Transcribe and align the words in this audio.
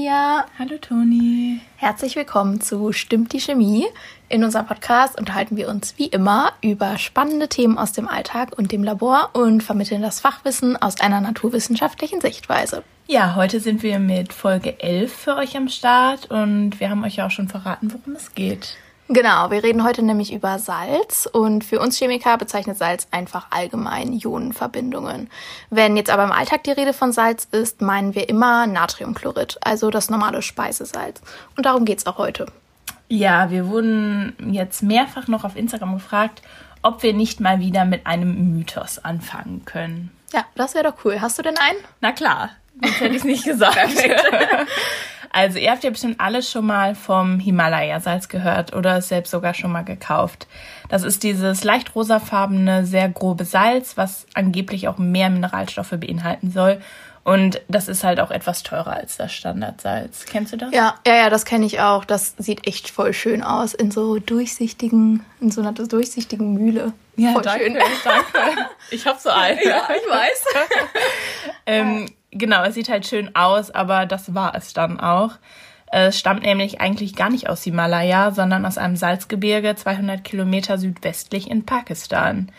Pia. 0.00 0.46
Hallo 0.58 0.78
Toni. 0.80 1.60
Herzlich 1.76 2.16
willkommen 2.16 2.62
zu 2.62 2.90
Stimmt 2.90 3.34
die 3.34 3.40
Chemie. 3.40 3.84
In 4.30 4.44
unserem 4.44 4.64
Podcast 4.64 5.18
unterhalten 5.18 5.58
wir 5.58 5.68
uns 5.68 5.98
wie 5.98 6.06
immer 6.06 6.52
über 6.62 6.96
spannende 6.96 7.48
Themen 7.48 7.76
aus 7.76 7.92
dem 7.92 8.08
Alltag 8.08 8.56
und 8.56 8.72
dem 8.72 8.82
Labor 8.82 9.28
und 9.34 9.62
vermitteln 9.62 10.00
das 10.00 10.18
Fachwissen 10.18 10.80
aus 10.80 11.02
einer 11.02 11.20
naturwissenschaftlichen 11.20 12.22
Sichtweise. 12.22 12.82
Ja, 13.08 13.34
heute 13.34 13.60
sind 13.60 13.82
wir 13.82 13.98
mit 13.98 14.32
Folge 14.32 14.80
11 14.80 15.12
für 15.12 15.36
euch 15.36 15.54
am 15.54 15.68
Start 15.68 16.30
und 16.30 16.80
wir 16.80 16.88
haben 16.88 17.04
euch 17.04 17.16
ja 17.16 17.26
auch 17.26 17.30
schon 17.30 17.48
verraten, 17.48 17.92
worum 17.92 18.14
es 18.14 18.34
geht. 18.34 18.78
Genau, 19.12 19.50
wir 19.50 19.64
reden 19.64 19.82
heute 19.82 20.04
nämlich 20.04 20.32
über 20.32 20.60
Salz 20.60 21.26
und 21.26 21.64
für 21.64 21.80
uns 21.80 21.98
Chemiker 21.98 22.38
bezeichnet 22.38 22.78
Salz 22.78 23.08
einfach 23.10 23.48
allgemein 23.50 24.12
Ionenverbindungen. 24.12 25.28
Wenn 25.68 25.96
jetzt 25.96 26.10
aber 26.10 26.22
im 26.22 26.30
Alltag 26.30 26.62
die 26.62 26.70
Rede 26.70 26.92
von 26.92 27.10
Salz 27.10 27.48
ist, 27.50 27.82
meinen 27.82 28.14
wir 28.14 28.28
immer 28.28 28.68
Natriumchlorid, 28.68 29.58
also 29.62 29.90
das 29.90 30.10
normale 30.10 30.42
Speisesalz. 30.42 31.20
Und 31.56 31.66
darum 31.66 31.84
geht's 31.86 32.06
auch 32.06 32.18
heute. 32.18 32.46
Ja, 33.08 33.50
wir 33.50 33.66
wurden 33.66 34.36
jetzt 34.52 34.84
mehrfach 34.84 35.26
noch 35.26 35.42
auf 35.42 35.56
Instagram 35.56 35.94
gefragt, 35.94 36.40
ob 36.82 37.02
wir 37.02 37.12
nicht 37.12 37.40
mal 37.40 37.58
wieder 37.58 37.84
mit 37.84 38.06
einem 38.06 38.52
Mythos 38.56 39.00
anfangen 39.00 39.64
können. 39.64 40.12
Ja, 40.32 40.44
das 40.54 40.74
wäre 40.74 40.84
doch 40.84 41.04
cool. 41.04 41.20
Hast 41.20 41.36
du 41.36 41.42
denn 41.42 41.58
einen? 41.58 41.80
Na 42.00 42.12
klar, 42.12 42.50
sonst 42.80 43.00
hätte 43.00 43.16
ich 43.16 43.22
es 43.22 43.24
nicht 43.24 43.44
gesagt. 43.44 43.90
Also 45.32 45.58
ihr 45.58 45.70
habt 45.70 45.84
ja 45.84 45.90
bestimmt 45.90 46.20
alles 46.20 46.50
schon 46.50 46.66
mal 46.66 46.94
vom 46.94 47.38
Himalaya-Salz 47.38 48.28
gehört 48.28 48.74
oder 48.74 48.98
es 48.98 49.08
selbst 49.08 49.30
sogar 49.30 49.54
schon 49.54 49.70
mal 49.70 49.84
gekauft. 49.84 50.48
Das 50.88 51.04
ist 51.04 51.22
dieses 51.22 51.62
leicht 51.62 51.94
rosafarbene, 51.94 52.84
sehr 52.84 53.08
grobe 53.08 53.44
Salz, 53.44 53.96
was 53.96 54.26
angeblich 54.34 54.88
auch 54.88 54.98
mehr 54.98 55.30
Mineralstoffe 55.30 55.94
beinhalten 55.96 56.50
soll. 56.50 56.80
Und 57.22 57.60
das 57.68 57.86
ist 57.88 58.02
halt 58.02 58.18
auch 58.18 58.30
etwas 58.30 58.62
teurer 58.62 58.94
als 58.94 59.16
das 59.16 59.32
Standardsalz. 59.32 60.24
Kennst 60.24 60.52
du 60.52 60.56
das? 60.56 60.72
Ja, 60.72 60.94
ja, 61.06 61.14
ja, 61.14 61.30
das 61.30 61.44
kenne 61.44 61.66
ich 61.66 61.80
auch. 61.80 62.04
Das 62.04 62.34
sieht 62.38 62.66
echt 62.66 62.90
voll 62.90 63.12
schön 63.12 63.42
aus 63.42 63.74
in 63.74 63.90
so 63.90 64.18
durchsichtigen, 64.18 65.24
in 65.40 65.50
so 65.50 65.60
einer 65.60 65.72
durchsichtigen 65.72 66.54
Mühle. 66.54 66.92
Ja, 67.16 67.32
voll 67.32 67.42
danke, 67.42 67.64
schön. 67.64 67.74
danke. 67.74 68.68
Ich 68.90 69.06
hab 69.06 69.20
so 69.20 69.28
einen. 69.28 69.60
Ja, 69.62 69.88
ich 69.90 70.10
weiß. 70.10 70.44
ähm, 71.66 72.06
genau, 72.30 72.62
es 72.64 72.74
sieht 72.74 72.88
halt 72.88 73.06
schön 73.06 73.34
aus, 73.34 73.70
aber 73.70 74.06
das 74.06 74.34
war 74.34 74.54
es 74.54 74.72
dann 74.72 75.00
auch. 75.00 75.32
Es 75.92 76.18
stammt 76.18 76.42
nämlich 76.42 76.80
eigentlich 76.80 77.16
gar 77.16 77.30
nicht 77.30 77.48
aus 77.48 77.64
Himalaya, 77.64 78.30
sondern 78.30 78.64
aus 78.64 78.78
einem 78.78 78.96
Salzgebirge 78.96 79.74
200 79.74 80.22
Kilometer 80.22 80.78
südwestlich 80.78 81.50
in 81.50 81.66
Pakistan. 81.66 82.52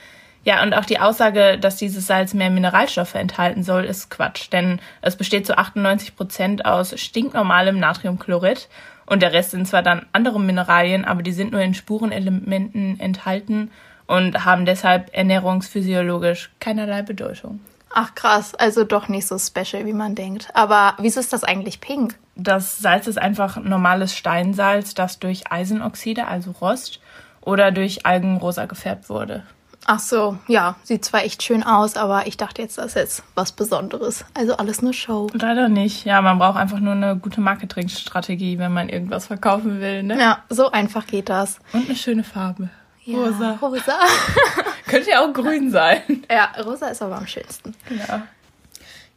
Ja, 0.44 0.64
und 0.64 0.74
auch 0.74 0.86
die 0.86 1.00
Aussage, 1.00 1.58
dass 1.60 1.78
dieses 1.78 2.08
Salz 2.08 2.34
mehr 2.34 2.50
Mineralstoffe 2.50 3.16
enthalten 3.16 3.64
soll, 3.64 3.86
ist 3.86 4.10
Quatsch, 4.10 4.52
denn 4.52 4.80
es 5.02 5.16
besteht 5.16 5.46
zu 5.46 5.58
98 5.58 6.16
Prozent 6.16 6.66
aus 6.66 7.00
stinknormalem 7.00 7.80
Natriumchlorid 7.80 8.68
und 9.06 9.22
der 9.22 9.34
Rest 9.34 9.52
sind 9.52 9.68
zwar 9.68 9.84
dann 9.84 10.08
andere 10.14 10.40
Mineralien, 10.40 11.06
aber 11.06 11.22
die 11.22 11.32
sind 11.32 11.52
nur 11.52 11.62
in 11.62 11.76
Spurenelementen 11.76 13.00
enthalten 13.00 13.70
und 14.08 14.44
haben 14.44 14.66
deshalb 14.66 15.12
ernährungsphysiologisch 15.14 16.50
keinerlei 16.60 17.04
Bedeutung. 17.04 17.60
Ach 17.94 18.16
krass, 18.16 18.56
also 18.56 18.84
doch 18.84 19.08
nicht 19.08 19.28
so 19.28 19.38
special, 19.38 19.86
wie 19.86 19.94
man 19.94 20.16
denkt. 20.16 20.50
Aber 20.54 20.96
wieso 21.00 21.20
ist 21.20 21.34
das 21.34 21.44
eigentlich 21.44 21.82
pink? 21.82 22.18
Das 22.36 22.80
Salz 22.80 23.08
ist 23.08 23.18
einfach 23.18 23.58
normales 23.58 24.16
Steinsalz, 24.16 24.94
das 24.94 25.20
durch 25.20 25.52
Eisenoxide, 25.52 26.28
also 26.28 26.52
Rost, 26.62 27.00
oder 27.42 27.72
durch 27.72 28.06
Algen 28.06 28.38
rosa 28.38 28.66
gefärbt 28.66 29.10
wurde. 29.10 29.44
Ach 29.86 30.00
so, 30.00 30.38
ja, 30.48 30.76
sieht 30.84 31.04
zwar 31.04 31.24
echt 31.24 31.42
schön 31.42 31.64
aus, 31.64 31.98
aber 31.98 32.28
ich 32.28 32.38
dachte 32.38 32.62
jetzt, 32.62 32.78
das 32.78 32.88
ist 32.88 32.96
jetzt 32.96 33.24
was 33.34 33.52
Besonderes. 33.52 34.26
Also 34.36 34.56
alles 34.58 34.84
nur 34.84 34.94
Show. 34.94 35.28
Leider 35.34 35.70
nicht. 35.70 36.06
Ja, 36.06 36.22
man 36.22 36.38
braucht 36.38 36.58
einfach 36.58 36.80
nur 36.80 36.94
eine 36.94 37.18
gute 37.18 37.42
Marketingstrategie, 37.42 38.60
wenn 38.60 38.74
man 38.74 38.90
irgendwas 38.90 39.26
verkaufen 39.26 39.82
will, 39.82 40.04
ne? 40.04 40.20
Ja, 40.20 40.44
so 40.50 40.72
einfach 40.72 41.08
geht 41.08 41.30
das. 41.30 41.60
Und 41.74 41.88
eine 41.88 41.96
schöne 41.96 42.24
Farbe. 42.24 42.70
Ja, 43.04 43.18
Rosa. 43.18 43.58
Rosa. 43.60 44.00
Könnte 44.92 45.10
ja 45.10 45.24
auch 45.24 45.34
grün 45.34 45.72
sein. 45.72 46.02
ja, 46.30 46.52
rosa 46.64 46.88
ist 46.90 47.02
aber 47.02 47.18
am 47.18 47.26
schönsten. 47.28 47.74
Ja. 48.08 48.28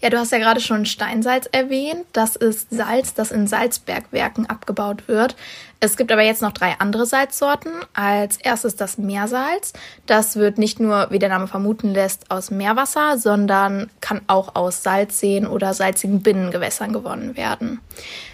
Ja, 0.01 0.11
du 0.11 0.19
hast 0.19 0.33
ja 0.33 0.39
gerade 0.39 0.61
schon 0.61 0.85
Steinsalz 0.85 1.49
erwähnt. 1.51 2.05
Das 2.13 2.37
ist 2.37 2.69
Salz, 2.71 3.15
das 3.15 3.31
in 3.31 3.47
Salzbergwerken 3.47 4.47
abgebaut 4.47 5.09
wird. 5.09 5.35
Es 5.81 5.97
gibt 5.97 6.13
aber 6.13 6.23
jetzt 6.23 6.43
noch 6.43 6.53
drei 6.53 6.75
andere 6.79 7.07
Salzsorten. 7.07 7.73
Als 7.95 8.37
erstes 8.37 8.77
das 8.77 8.99
Meersalz. 8.99 9.73
Das 10.07 10.37
wird 10.37 10.59
nicht 10.59 10.79
nur, 10.79 11.09
wie 11.11 11.19
der 11.19 11.31
Name 11.31 11.47
vermuten 11.47 11.95
lässt, 11.95 12.31
aus 12.31 12.51
Meerwasser, 12.51 13.19
sondern 13.19 13.91
kann 14.01 14.21
auch 14.27 14.55
aus 14.57 14.83
Salzseen 14.83 15.47
oder 15.47 15.73
salzigen 15.73 16.23
Binnengewässern 16.23 16.93
gewonnen 16.93 17.37
werden. 17.37 17.81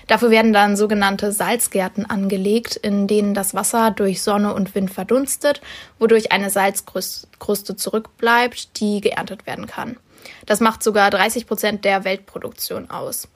Dafür 0.08 0.30
werden 0.30 0.52
dann 0.52 0.76
sogenannte 0.76 1.30
Salzgärten 1.30 2.04
angelegt, 2.04 2.74
in 2.74 3.06
denen 3.06 3.32
das 3.32 3.54
Wasser 3.54 3.92
durch 3.92 4.22
Sonne 4.22 4.54
und 4.54 4.74
Wind 4.74 4.90
verdunstet, 4.90 5.60
wodurch 6.00 6.32
eine 6.32 6.50
Salzkruste 6.50 7.76
zurückbleibt, 7.76 8.80
die 8.80 9.00
geerntet 9.00 9.46
werden 9.46 9.68
kann. 9.68 9.98
Das 10.46 10.60
macht 10.60 10.82
sogar 10.82 11.10
30 11.10 11.46
Prozent 11.46 11.84
der 11.84 12.04
Weltproduktion 12.04 12.90
aus. 12.90 13.28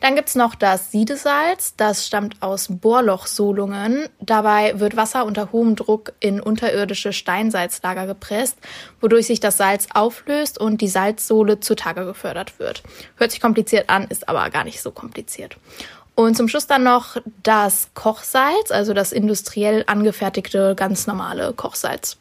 Dann 0.00 0.16
gibt's 0.16 0.34
noch 0.34 0.54
das 0.54 0.90
Siedesalz. 0.90 1.76
Das 1.76 2.06
stammt 2.06 2.42
aus 2.42 2.66
Bohrlochsolungen. 2.68 4.08
Dabei 4.20 4.78
wird 4.78 4.96
Wasser 4.96 5.24
unter 5.24 5.52
hohem 5.52 5.76
Druck 5.76 6.12
in 6.20 6.40
unterirdische 6.40 7.12
Steinsalzlager 7.12 8.06
gepresst, 8.06 8.58
wodurch 9.00 9.26
sich 9.26 9.40
das 9.40 9.56
Salz 9.56 9.88
auflöst 9.94 10.60
und 10.60 10.80
die 10.80 10.88
Salzsohle 10.88 11.60
zutage 11.60 12.04
gefördert 12.04 12.58
wird. 12.58 12.82
Hört 13.16 13.30
sich 13.30 13.40
kompliziert 13.40 13.88
an, 13.88 14.04
ist 14.04 14.28
aber 14.28 14.50
gar 14.50 14.64
nicht 14.64 14.82
so 14.82 14.90
kompliziert. 14.90 15.56
Und 16.14 16.36
zum 16.36 16.48
Schluss 16.48 16.66
dann 16.66 16.84
noch 16.84 17.16
das 17.42 17.88
Kochsalz, 17.94 18.70
also 18.70 18.92
das 18.92 19.10
industriell 19.10 19.84
angefertigte, 19.86 20.74
ganz 20.76 21.06
normale 21.06 21.52
Kochsalz. 21.54 22.18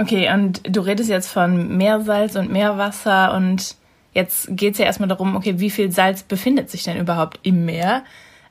Okay, 0.00 0.32
und 0.32 0.62
du 0.64 0.80
redest 0.80 1.10
jetzt 1.10 1.28
von 1.28 1.76
Meersalz 1.76 2.34
und 2.34 2.50
Meerwasser 2.50 3.34
und 3.34 3.76
jetzt 4.14 4.48
geht 4.56 4.72
es 4.72 4.78
ja 4.78 4.86
erstmal 4.86 5.10
darum, 5.10 5.36
okay, 5.36 5.60
wie 5.60 5.68
viel 5.68 5.92
Salz 5.92 6.22
befindet 6.22 6.70
sich 6.70 6.84
denn 6.84 6.96
überhaupt 6.96 7.38
im 7.42 7.66
Meer? 7.66 8.02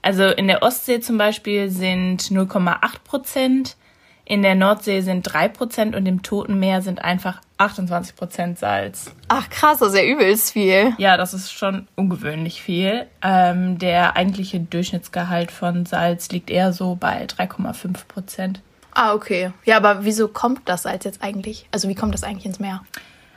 Also 0.03 0.25
in 0.25 0.47
der 0.47 0.61
Ostsee 0.61 0.99
zum 0.99 1.17
Beispiel 1.17 1.71
sind 1.71 2.21
0,8 2.21 2.99
Prozent, 3.03 3.77
in 4.25 4.43
der 4.43 4.53
Nordsee 4.53 5.01
sind 5.01 5.23
3 5.23 5.47
Prozent 5.47 5.95
und 5.95 6.05
im 6.05 6.21
Toten 6.21 6.59
Meer 6.59 6.83
sind 6.83 7.03
einfach 7.03 7.41
28 7.57 8.15
Prozent 8.15 8.59
Salz. 8.59 9.11
Ach 9.27 9.49
krass, 9.49 9.79
das 9.79 9.93
ist 9.93 9.97
ja 9.97 10.05
übelst 10.05 10.53
viel. 10.53 10.93
Ja, 10.99 11.17
das 11.17 11.33
ist 11.33 11.51
schon 11.51 11.87
ungewöhnlich 11.95 12.61
viel. 12.61 13.07
Ähm, 13.23 13.79
der 13.79 14.15
eigentliche 14.15 14.59
Durchschnittsgehalt 14.59 15.49
von 15.49 15.87
Salz 15.87 16.29
liegt 16.29 16.51
eher 16.51 16.73
so 16.73 16.93
bei 16.93 17.25
3,5 17.25 18.05
Prozent. 18.07 18.61
Ah, 19.01 19.13
okay. 19.13 19.53
Ja, 19.63 19.77
aber 19.77 20.03
wieso 20.03 20.27
kommt 20.27 20.67
das 20.67 20.83
Salz 20.83 21.05
jetzt 21.05 21.23
eigentlich? 21.23 21.65
Also 21.71 21.87
wie 21.87 21.95
kommt 21.95 22.13
das 22.13 22.25
eigentlich 22.25 22.45
ins 22.45 22.59
Meer? 22.59 22.83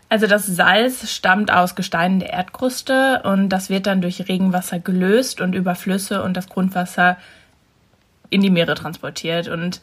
Also 0.08 0.26
das 0.26 0.44
Salz 0.44 1.08
stammt 1.08 1.52
aus 1.52 1.76
Gesteinen 1.76 2.18
der 2.18 2.32
Erdkruste 2.32 3.22
und 3.22 3.48
das 3.48 3.70
wird 3.70 3.86
dann 3.86 4.02
durch 4.02 4.28
Regenwasser 4.28 4.80
gelöst 4.80 5.40
und 5.40 5.54
über 5.54 5.76
Flüsse 5.76 6.24
und 6.24 6.36
das 6.36 6.48
Grundwasser 6.48 7.16
in 8.28 8.40
die 8.40 8.50
Meere 8.50 8.74
transportiert. 8.74 9.46
Und 9.46 9.80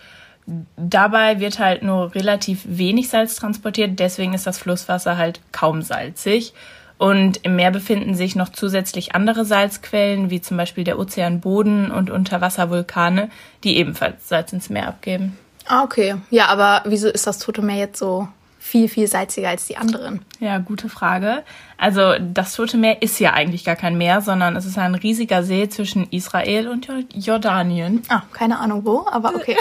dabei 0.76 1.40
wird 1.40 1.60
halt 1.60 1.82
nur 1.82 2.14
relativ 2.14 2.64
wenig 2.66 3.08
Salz 3.08 3.38
transportiert, 3.38 4.00
deswegen 4.00 4.34
ist 4.34 4.46
das 4.46 4.58
Flusswasser 4.58 5.16
halt 5.16 5.40
kaum 5.54 5.82
salzig. 5.82 6.54
Und 6.98 7.46
im 7.46 7.56
Meer 7.56 7.72
befinden 7.72 8.16
sich 8.16 8.36
noch 8.36 8.50
zusätzlich 8.50 9.16
andere 9.16 9.46
Salzquellen, 9.46 10.30
wie 10.30 10.42
zum 10.42 10.58
Beispiel 10.58 10.84
der 10.84 11.00
Ozeanboden 11.00 11.90
und 11.90 12.10
Unterwasservulkane, 12.10 13.30
die 13.64 13.78
ebenfalls 13.78 14.28
Salz 14.28 14.52
ins 14.52 14.70
Meer 14.70 14.90
abgeben. 14.90 15.38
Ah, 15.70 15.84
okay. 15.84 16.16
Ja, 16.32 16.48
aber 16.48 16.82
wieso 16.86 17.10
ist 17.10 17.28
das 17.28 17.38
Tote 17.38 17.62
Meer 17.62 17.78
jetzt 17.78 18.00
so 18.00 18.28
viel, 18.58 18.90
viel 18.90 19.06
salziger 19.06 19.50
als 19.50 19.68
die 19.68 19.78
anderen? 19.78 20.26
Ja, 20.40 20.58
gute 20.58 20.90
Frage. 20.90 21.44
Also 21.78 22.16
das 22.20 22.56
Tote 22.56 22.76
Meer 22.76 23.04
ist 23.04 23.20
ja 23.20 23.34
eigentlich 23.34 23.64
gar 23.66 23.76
kein 23.76 23.96
Meer, 23.96 24.22
sondern 24.22 24.56
es 24.56 24.66
ist 24.66 24.80
ein 24.80 24.96
riesiger 24.96 25.44
See 25.44 25.70
zwischen 25.70 26.10
Israel 26.10 26.68
und 26.70 26.88
Jordanien. 27.14 28.02
Ah, 28.10 28.24
keine 28.34 28.58
Ahnung 28.58 28.84
wo, 28.84 29.06
aber 29.12 29.36
okay. 29.36 29.56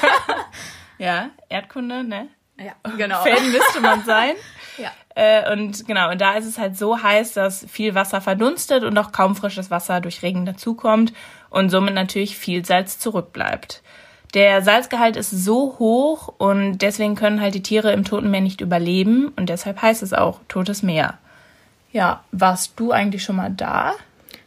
ja, 0.98 1.30
Erdkunde, 1.48 2.04
ne? 2.04 2.28
Ja, 2.58 2.74
genau. 2.98 3.22
Fan 3.22 3.50
müsste 3.50 3.80
man 3.80 4.04
sein. 4.04 4.34
Ja. 4.76 4.90
Äh, 5.14 5.52
und 5.52 5.86
genau, 5.86 6.10
und 6.10 6.20
da 6.20 6.32
ist 6.32 6.46
es 6.46 6.58
halt 6.58 6.76
so 6.76 7.00
heiß, 7.00 7.34
dass 7.34 7.64
viel 7.70 7.94
Wasser 7.94 8.20
verdunstet 8.20 8.82
und 8.82 8.98
auch 8.98 9.12
kaum 9.12 9.36
frisches 9.36 9.70
Wasser 9.70 10.00
durch 10.00 10.24
Regen 10.24 10.46
dazukommt 10.46 11.12
und 11.48 11.70
somit 11.70 11.94
natürlich 11.94 12.36
viel 12.36 12.64
Salz 12.64 12.98
zurückbleibt. 12.98 13.84
Der 14.34 14.62
Salzgehalt 14.62 15.16
ist 15.16 15.30
so 15.30 15.76
hoch 15.78 16.34
und 16.38 16.78
deswegen 16.78 17.14
können 17.14 17.40
halt 17.40 17.54
die 17.54 17.62
Tiere 17.62 17.92
im 17.92 18.04
Toten 18.04 18.30
Meer 18.30 18.40
nicht 18.40 18.60
überleben 18.60 19.32
und 19.36 19.48
deshalb 19.48 19.80
heißt 19.80 20.02
es 20.02 20.12
auch 20.12 20.40
Totes 20.48 20.82
Meer. 20.82 21.18
Ja, 21.92 22.24
warst 22.32 22.72
du 22.74 22.90
eigentlich 22.90 23.22
schon 23.22 23.36
mal 23.36 23.50
da? 23.50 23.92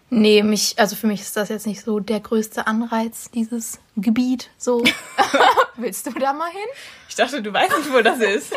Nee, 0.09 0.41
mich, 0.41 0.75
also 0.77 0.95
für 0.95 1.07
mich 1.07 1.21
ist 1.21 1.35
das 1.35 1.49
jetzt 1.49 1.67
nicht 1.67 1.81
so 1.81 1.99
der 1.99 2.21
größte 2.21 2.65
Anreiz, 2.65 3.29
dieses 3.29 3.79
Gebiet. 3.97 4.49
So. 4.57 4.83
Willst 5.75 6.07
du 6.07 6.11
da 6.11 6.33
mal 6.33 6.49
hin? 6.49 6.67
Ich 7.09 7.15
dachte, 7.15 7.41
du 7.41 7.51
weißt 7.51 7.77
nicht, 7.77 7.93
wo 7.93 8.01
das 8.01 8.19
ist. 8.19 8.53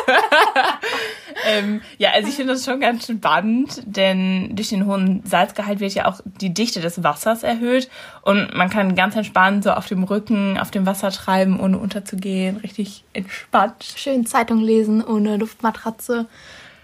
ähm, 1.47 1.81
ja, 1.99 2.11
also 2.11 2.29
ich 2.29 2.35
finde 2.35 2.53
das 2.53 2.65
schon 2.65 2.81
ganz 2.81 3.07
spannend, 3.07 3.83
denn 3.85 4.55
durch 4.55 4.69
den 4.69 4.87
hohen 4.87 5.23
Salzgehalt 5.25 5.81
wird 5.81 5.95
ja 5.95 6.07
auch 6.07 6.21
die 6.25 6.55
Dichte 6.55 6.81
des 6.81 7.03
Wassers 7.03 7.43
erhöht 7.43 7.91
und 8.23 8.55
man 8.55 8.71
kann 8.71 8.95
ganz 8.95 9.17
entspannt 9.17 9.65
so 9.65 9.73
auf 9.73 9.87
dem 9.87 10.05
Rücken 10.05 10.59
auf 10.59 10.71
dem 10.71 10.87
Wasser 10.87 11.11
treiben, 11.11 11.59
ohne 11.59 11.79
unterzugehen. 11.79 12.59
Richtig 12.59 13.05
entspannt. 13.13 13.93
Schön 13.97 14.27
Zeitung 14.27 14.59
lesen 14.61 15.03
ohne 15.05 15.37
Luftmatratze. 15.37 16.27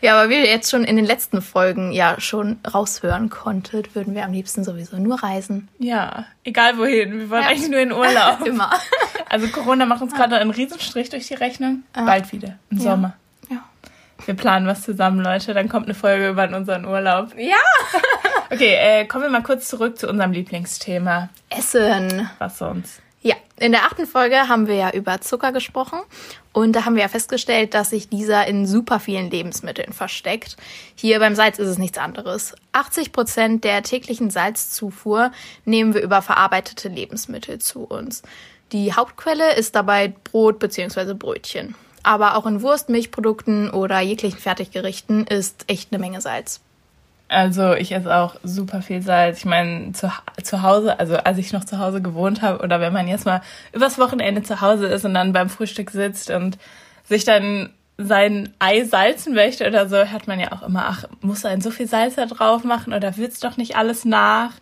Ja, 0.00 0.18
aber 0.18 0.30
wie 0.30 0.34
ihr 0.34 0.46
jetzt 0.46 0.70
schon 0.70 0.84
in 0.84 0.96
den 0.96 1.04
letzten 1.04 1.40
Folgen 1.40 1.92
ja 1.92 2.20
schon 2.20 2.58
raushören 2.72 3.30
konntet, 3.30 3.94
würden 3.94 4.14
wir 4.14 4.24
am 4.24 4.32
liebsten 4.32 4.62
sowieso 4.62 4.98
nur 4.98 5.22
reisen. 5.22 5.68
Ja, 5.78 6.26
egal 6.44 6.76
wohin. 6.78 7.18
Wir 7.18 7.30
wollen 7.30 7.42
ja. 7.42 7.48
eigentlich 7.48 7.70
nur 7.70 7.80
in 7.80 7.92
Urlaub. 7.92 8.40
Immer. 8.46 8.70
Also 9.28 9.48
Corona 9.48 9.86
macht 9.86 10.02
uns 10.02 10.14
gerade 10.14 10.36
einen 10.36 10.50
Riesenstrich 10.50 11.08
durch 11.08 11.26
die 11.26 11.34
Rechnung. 11.34 11.82
Ja. 11.94 12.04
Bald 12.04 12.32
wieder, 12.32 12.58
im 12.70 12.78
Sommer. 12.78 13.14
Ja. 13.48 13.64
Wir 14.24 14.34
planen 14.34 14.66
was 14.66 14.82
zusammen, 14.82 15.20
Leute. 15.20 15.54
Dann 15.54 15.68
kommt 15.68 15.86
eine 15.86 15.94
Folge 15.94 16.28
über 16.28 16.48
unseren 16.54 16.84
Urlaub. 16.84 17.34
Ja. 17.36 17.56
okay, 18.50 18.74
äh, 18.74 19.04
kommen 19.06 19.24
wir 19.24 19.30
mal 19.30 19.42
kurz 19.42 19.68
zurück 19.68 19.98
zu 19.98 20.08
unserem 20.08 20.32
Lieblingsthema. 20.32 21.30
Essen. 21.50 22.28
Was 22.38 22.58
sonst? 22.58 23.00
In 23.58 23.72
der 23.72 23.84
achten 23.84 24.06
Folge 24.06 24.48
haben 24.48 24.66
wir 24.66 24.74
ja 24.74 24.90
über 24.90 25.22
Zucker 25.22 25.50
gesprochen 25.50 25.98
und 26.52 26.72
da 26.72 26.84
haben 26.84 26.94
wir 26.94 27.02
ja 27.02 27.08
festgestellt, 27.08 27.72
dass 27.72 27.88
sich 27.88 28.10
dieser 28.10 28.46
in 28.46 28.66
super 28.66 29.00
vielen 29.00 29.30
Lebensmitteln 29.30 29.94
versteckt. 29.94 30.58
Hier 30.94 31.18
beim 31.20 31.34
Salz 31.34 31.58
ist 31.58 31.68
es 31.68 31.78
nichts 31.78 31.96
anderes. 31.96 32.54
80 32.72 33.12
Prozent 33.12 33.64
der 33.64 33.82
täglichen 33.82 34.28
Salzzufuhr 34.28 35.32
nehmen 35.64 35.94
wir 35.94 36.02
über 36.02 36.20
verarbeitete 36.20 36.88
Lebensmittel 36.88 37.58
zu 37.58 37.84
uns. 37.84 38.22
Die 38.72 38.92
Hauptquelle 38.92 39.54
ist 39.54 39.74
dabei 39.74 40.12
Brot 40.24 40.58
bzw. 40.58 41.14
Brötchen. 41.14 41.74
Aber 42.02 42.36
auch 42.36 42.44
in 42.44 42.60
Wurst, 42.60 42.90
Milchprodukten 42.90 43.70
oder 43.70 44.00
jeglichen 44.00 44.38
Fertiggerichten 44.38 45.26
ist 45.26 45.64
echt 45.66 45.92
eine 45.92 45.98
Menge 45.98 46.20
Salz. 46.20 46.60
Also 47.28 47.74
ich 47.74 47.92
esse 47.92 48.14
auch 48.14 48.36
super 48.44 48.82
viel 48.82 49.02
Salz. 49.02 49.38
Ich 49.38 49.44
meine, 49.44 49.92
zu, 49.92 50.12
zu 50.42 50.62
Hause, 50.62 50.98
also 51.00 51.16
als 51.16 51.38
ich 51.38 51.52
noch 51.52 51.64
zu 51.64 51.78
Hause 51.78 52.00
gewohnt 52.00 52.42
habe 52.42 52.62
oder 52.62 52.80
wenn 52.80 52.92
man 52.92 53.08
jetzt 53.08 53.26
mal 53.26 53.42
übers 53.72 53.98
Wochenende 53.98 54.42
zu 54.42 54.60
Hause 54.60 54.86
ist 54.86 55.04
und 55.04 55.14
dann 55.14 55.32
beim 55.32 55.48
Frühstück 55.48 55.90
sitzt 55.90 56.30
und 56.30 56.56
sich 57.04 57.24
dann 57.24 57.70
sein 57.98 58.52
Ei 58.58 58.84
salzen 58.84 59.34
möchte 59.34 59.66
oder 59.66 59.88
so, 59.88 59.96
hört 59.96 60.28
man 60.28 60.38
ja 60.38 60.52
auch 60.52 60.62
immer, 60.62 60.86
ach, 60.86 61.04
muss 61.20 61.44
ein 61.44 61.60
so 61.60 61.70
viel 61.70 61.88
Salz 61.88 62.14
da 62.14 62.26
drauf 62.26 62.62
machen 62.62 62.92
oder 62.92 63.16
wird's 63.16 63.40
doch 63.40 63.56
nicht 63.56 63.76
alles 63.76 64.04
nach? 64.04 64.52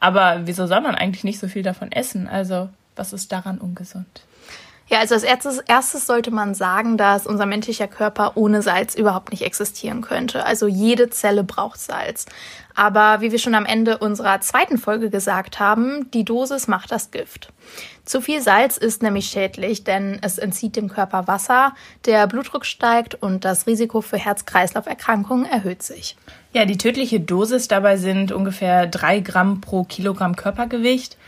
Aber 0.00 0.40
wieso 0.44 0.66
soll 0.66 0.80
man 0.80 0.94
eigentlich 0.94 1.24
nicht 1.24 1.38
so 1.38 1.48
viel 1.48 1.62
davon 1.62 1.92
essen? 1.92 2.28
Also, 2.28 2.68
was 2.96 3.12
ist 3.12 3.30
daran 3.30 3.58
ungesund? 3.58 4.06
Ja, 4.90 5.00
also 5.00 5.14
als 5.14 5.22
erstes, 5.22 5.58
erstes 5.58 6.06
sollte 6.06 6.30
man 6.30 6.54
sagen, 6.54 6.96
dass 6.96 7.26
unser 7.26 7.44
menschlicher 7.44 7.88
Körper 7.88 8.32
ohne 8.36 8.62
Salz 8.62 8.94
überhaupt 8.94 9.30
nicht 9.30 9.42
existieren 9.42 10.00
könnte. 10.00 10.46
Also 10.46 10.66
jede 10.66 11.10
Zelle 11.10 11.44
braucht 11.44 11.78
Salz. 11.78 12.24
Aber 12.74 13.20
wie 13.20 13.30
wir 13.32 13.38
schon 13.38 13.54
am 13.54 13.66
Ende 13.66 13.98
unserer 13.98 14.40
zweiten 14.40 14.78
Folge 14.78 15.10
gesagt 15.10 15.58
haben, 15.58 16.10
die 16.12 16.24
Dosis 16.24 16.68
macht 16.68 16.90
das 16.90 17.10
Gift. 17.10 17.52
Zu 18.04 18.22
viel 18.22 18.40
Salz 18.40 18.78
ist 18.78 19.02
nämlich 19.02 19.26
schädlich, 19.26 19.84
denn 19.84 20.18
es 20.22 20.38
entzieht 20.38 20.76
dem 20.76 20.88
Körper 20.88 21.26
Wasser, 21.26 21.74
der 22.06 22.26
Blutdruck 22.26 22.64
steigt 22.64 23.14
und 23.14 23.44
das 23.44 23.66
Risiko 23.66 24.00
für 24.00 24.16
Herz-Kreislauf-Erkrankungen 24.16 25.44
erhöht 25.44 25.82
sich. 25.82 26.16
Ja, 26.54 26.64
die 26.64 26.78
tödliche 26.78 27.20
Dosis 27.20 27.68
dabei 27.68 27.98
sind 27.98 28.32
ungefähr 28.32 28.86
drei 28.86 29.20
Gramm 29.20 29.60
pro 29.60 29.84
Kilogramm 29.84 30.36
Körpergewicht. 30.36 31.18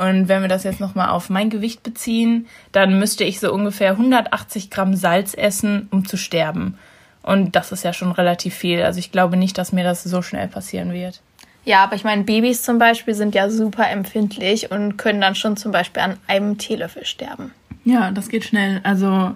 Und 0.00 0.28
wenn 0.28 0.40
wir 0.40 0.48
das 0.48 0.64
jetzt 0.64 0.80
nochmal 0.80 1.10
auf 1.10 1.28
mein 1.28 1.50
Gewicht 1.50 1.82
beziehen, 1.82 2.46
dann 2.72 2.98
müsste 2.98 3.22
ich 3.24 3.38
so 3.38 3.52
ungefähr 3.52 3.90
180 3.90 4.70
Gramm 4.70 4.96
Salz 4.96 5.34
essen, 5.34 5.88
um 5.90 6.06
zu 6.06 6.16
sterben. 6.16 6.78
Und 7.22 7.54
das 7.54 7.70
ist 7.70 7.84
ja 7.84 7.92
schon 7.92 8.10
relativ 8.10 8.54
viel. 8.54 8.80
Also 8.80 8.98
ich 8.98 9.12
glaube 9.12 9.36
nicht, 9.36 9.58
dass 9.58 9.72
mir 9.72 9.84
das 9.84 10.02
so 10.02 10.22
schnell 10.22 10.48
passieren 10.48 10.94
wird. 10.94 11.20
Ja, 11.66 11.84
aber 11.84 11.96
ich 11.96 12.04
meine, 12.04 12.24
Babys 12.24 12.62
zum 12.62 12.78
Beispiel 12.78 13.12
sind 13.12 13.34
ja 13.34 13.50
super 13.50 13.90
empfindlich 13.90 14.70
und 14.70 14.96
können 14.96 15.20
dann 15.20 15.34
schon 15.34 15.58
zum 15.58 15.70
Beispiel 15.70 16.02
an 16.02 16.16
einem 16.26 16.56
Teelöffel 16.56 17.04
sterben. 17.04 17.52
Ja, 17.84 18.10
das 18.10 18.30
geht 18.30 18.44
schnell. 18.44 18.80
Also 18.82 19.34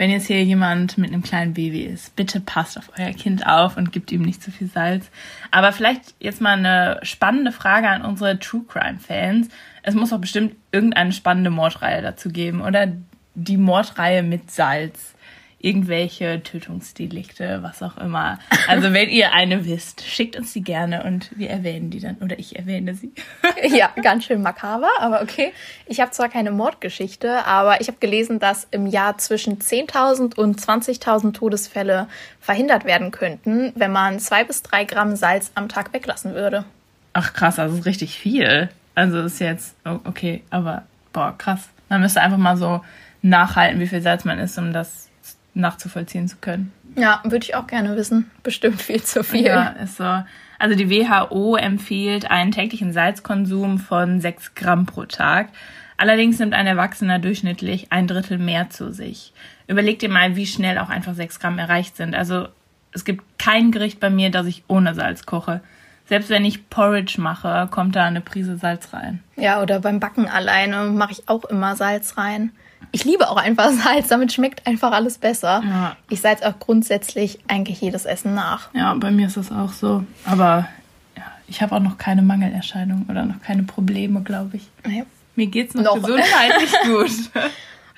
wenn 0.00 0.08
jetzt 0.08 0.28
hier 0.28 0.42
jemand 0.42 0.96
mit 0.96 1.12
einem 1.12 1.20
kleinen 1.20 1.52
Baby 1.52 1.82
ist, 1.82 2.16
bitte 2.16 2.40
passt 2.40 2.78
auf 2.78 2.90
euer 2.98 3.12
Kind 3.12 3.46
auf 3.46 3.76
und 3.76 3.92
gebt 3.92 4.10
ihm 4.10 4.22
nicht 4.22 4.42
zu 4.42 4.50
viel 4.50 4.66
Salz. 4.66 5.10
Aber 5.50 5.72
vielleicht 5.72 6.14
jetzt 6.18 6.40
mal 6.40 6.56
eine 6.56 7.00
spannende 7.02 7.52
Frage 7.52 7.86
an 7.86 8.00
unsere 8.00 8.38
True 8.38 8.62
Crime 8.66 8.98
Fans. 8.98 9.50
Es 9.82 9.94
muss 9.94 10.08
doch 10.08 10.18
bestimmt 10.18 10.56
irgendeine 10.72 11.12
spannende 11.12 11.50
Mordreihe 11.50 12.00
dazu 12.00 12.30
geben, 12.30 12.62
oder? 12.62 12.90
Die 13.34 13.58
Mordreihe 13.58 14.22
mit 14.22 14.50
Salz 14.50 15.14
irgendwelche 15.62 16.42
Tötungsdelikte, 16.42 17.62
was 17.62 17.82
auch 17.82 17.98
immer. 17.98 18.38
Also 18.66 18.92
wenn 18.92 19.10
ihr 19.10 19.32
eine 19.32 19.66
wisst, 19.66 20.02
schickt 20.02 20.36
uns 20.36 20.54
die 20.54 20.62
gerne 20.62 21.04
und 21.04 21.30
wir 21.36 21.50
erwähnen 21.50 21.90
die 21.90 22.00
dann 22.00 22.16
oder 22.16 22.38
ich 22.38 22.56
erwähne 22.56 22.94
sie. 22.94 23.12
ja, 23.76 23.90
ganz 24.02 24.24
schön 24.24 24.42
makaber, 24.42 24.88
aber 25.00 25.20
okay. 25.22 25.52
Ich 25.86 26.00
habe 26.00 26.12
zwar 26.12 26.30
keine 26.30 26.50
Mordgeschichte, 26.50 27.44
aber 27.44 27.80
ich 27.80 27.88
habe 27.88 27.98
gelesen, 28.00 28.38
dass 28.38 28.66
im 28.70 28.86
Jahr 28.86 29.18
zwischen 29.18 29.58
10.000 29.58 30.36
und 30.36 30.58
20.000 30.58 31.34
Todesfälle 31.34 32.08
verhindert 32.40 32.86
werden 32.86 33.10
könnten, 33.10 33.72
wenn 33.76 33.92
man 33.92 34.18
zwei 34.18 34.44
bis 34.44 34.62
drei 34.62 34.84
Gramm 34.84 35.14
Salz 35.14 35.52
am 35.54 35.68
Tag 35.68 35.92
weglassen 35.92 36.34
würde. 36.34 36.64
Ach 37.12 37.34
krass, 37.34 37.58
also 37.58 37.76
ist 37.76 37.86
richtig 37.86 38.18
viel. 38.18 38.70
Also 38.94 39.20
ist 39.20 39.40
jetzt 39.40 39.76
oh, 39.84 39.98
okay, 40.04 40.42
aber 40.48 40.84
boah 41.12 41.36
krass. 41.36 41.68
Man 41.90 42.00
müsste 42.00 42.22
einfach 42.22 42.38
mal 42.38 42.56
so 42.56 42.80
nachhalten, 43.20 43.80
wie 43.80 43.86
viel 43.86 44.00
Salz 44.00 44.24
man 44.24 44.38
isst, 44.38 44.56
um 44.56 44.72
das 44.72 45.09
nachzuvollziehen 45.54 46.28
zu 46.28 46.36
können. 46.40 46.72
Ja, 46.96 47.20
würde 47.24 47.44
ich 47.44 47.54
auch 47.54 47.66
gerne 47.66 47.96
wissen. 47.96 48.30
Bestimmt 48.42 48.82
viel 48.82 49.02
zu 49.02 49.22
viel. 49.22 49.46
Ja, 49.46 49.68
ist 49.68 49.96
so. 49.96 50.22
Also 50.58 50.76
die 50.76 50.90
WHO 50.90 51.56
empfiehlt 51.56 52.30
einen 52.30 52.52
täglichen 52.52 52.92
Salzkonsum 52.92 53.78
von 53.78 54.20
6 54.20 54.54
Gramm 54.54 54.86
pro 54.86 55.04
Tag. 55.04 55.48
Allerdings 55.96 56.38
nimmt 56.38 56.54
ein 56.54 56.66
Erwachsener 56.66 57.18
durchschnittlich 57.18 57.92
ein 57.92 58.06
Drittel 58.06 58.38
mehr 58.38 58.70
zu 58.70 58.92
sich. 58.92 59.32
Überleg 59.68 59.98
dir 59.98 60.08
mal, 60.08 60.36
wie 60.36 60.46
schnell 60.46 60.78
auch 60.78 60.88
einfach 60.88 61.14
6 61.14 61.40
Gramm 61.40 61.58
erreicht 61.58 61.96
sind. 61.96 62.14
Also 62.14 62.48
es 62.92 63.04
gibt 63.04 63.22
kein 63.38 63.70
Gericht 63.70 64.00
bei 64.00 64.10
mir, 64.10 64.30
das 64.30 64.46
ich 64.46 64.64
ohne 64.66 64.94
Salz 64.94 65.26
koche. 65.26 65.60
Selbst 66.06 66.28
wenn 66.28 66.44
ich 66.44 66.68
Porridge 66.68 67.20
mache, 67.20 67.68
kommt 67.70 67.94
da 67.94 68.04
eine 68.04 68.20
Prise 68.20 68.56
Salz 68.56 68.92
rein. 68.92 69.22
Ja, 69.36 69.62
oder 69.62 69.78
beim 69.78 70.00
Backen 70.00 70.28
alleine 70.28 70.86
mache 70.86 71.12
ich 71.12 71.28
auch 71.28 71.44
immer 71.44 71.76
Salz 71.76 72.18
rein. 72.18 72.50
Ich 72.92 73.04
liebe 73.04 73.28
auch 73.28 73.36
einfach 73.36 73.70
Salz, 73.70 74.08
damit 74.08 74.32
schmeckt 74.32 74.66
einfach 74.66 74.92
alles 74.92 75.18
besser. 75.18 75.62
Ja. 75.64 75.96
Ich 76.08 76.20
salz 76.20 76.42
auch 76.42 76.58
grundsätzlich 76.58 77.38
eigentlich 77.48 77.80
jedes 77.80 78.04
Essen 78.04 78.34
nach. 78.34 78.72
Ja, 78.74 78.94
bei 78.94 79.10
mir 79.10 79.26
ist 79.26 79.36
das 79.36 79.52
auch 79.52 79.72
so. 79.72 80.04
Aber 80.24 80.68
ja, 81.16 81.24
ich 81.46 81.62
habe 81.62 81.76
auch 81.76 81.80
noch 81.80 81.98
keine 81.98 82.22
Mangelerscheinung 82.22 83.06
oder 83.08 83.24
noch 83.24 83.40
keine 83.42 83.62
Probleme, 83.62 84.22
glaube 84.22 84.56
ich. 84.56 84.68
Ja. 84.86 85.04
Mir 85.36 85.46
geht's 85.46 85.74
noch, 85.74 85.84
noch. 85.84 85.94
gesundheitlich 85.94 86.72
gut. 86.84 87.10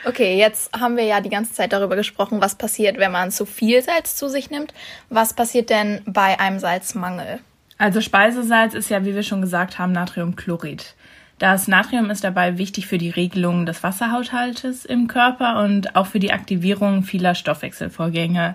Okay, 0.04 0.36
jetzt 0.36 0.72
haben 0.78 0.96
wir 0.96 1.04
ja 1.04 1.20
die 1.20 1.30
ganze 1.30 1.52
Zeit 1.52 1.72
darüber 1.72 1.96
gesprochen, 1.96 2.40
was 2.40 2.56
passiert, 2.56 2.98
wenn 2.98 3.12
man 3.12 3.30
zu 3.30 3.46
viel 3.46 3.82
Salz 3.82 4.16
zu 4.16 4.28
sich 4.28 4.50
nimmt. 4.50 4.74
Was 5.08 5.32
passiert 5.32 5.70
denn 5.70 6.02
bei 6.06 6.40
einem 6.40 6.58
Salzmangel? 6.58 7.38
Also 7.78 8.00
Speisesalz 8.00 8.74
ist 8.74 8.90
ja, 8.90 9.04
wie 9.04 9.14
wir 9.14 9.22
schon 9.22 9.40
gesagt 9.40 9.78
haben, 9.78 9.92
Natriumchlorid. 9.92 10.94
Das 11.42 11.66
Natrium 11.66 12.08
ist 12.10 12.22
dabei 12.22 12.56
wichtig 12.56 12.86
für 12.86 12.98
die 12.98 13.10
Regelung 13.10 13.66
des 13.66 13.82
Wasserhaushaltes 13.82 14.84
im 14.84 15.08
Körper 15.08 15.60
und 15.64 15.96
auch 15.96 16.06
für 16.06 16.20
die 16.20 16.32
Aktivierung 16.32 17.02
vieler 17.02 17.34
Stoffwechselvorgänge. 17.34 18.54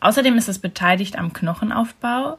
Außerdem 0.00 0.36
ist 0.36 0.48
es 0.48 0.58
beteiligt 0.58 1.16
am 1.16 1.32
Knochenaufbau 1.32 2.38